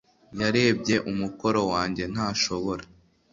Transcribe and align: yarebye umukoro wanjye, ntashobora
yarebye 0.39 0.95
umukoro 1.11 1.61
wanjye, 1.71 2.03
ntashobora 2.13 2.83